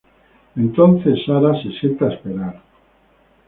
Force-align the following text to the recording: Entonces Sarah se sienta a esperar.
Entonces 0.55 1.19
Sarah 1.27 1.61
se 1.61 1.71
sienta 1.79 2.05
a 2.07 2.13
esperar. 2.15 2.59